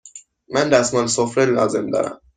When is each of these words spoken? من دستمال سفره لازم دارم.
من 0.49 0.69
دستمال 0.69 1.07
سفره 1.07 1.45
لازم 1.45 1.89
دارم. 1.91 2.21